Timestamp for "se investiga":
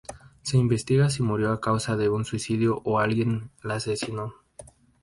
0.41-1.11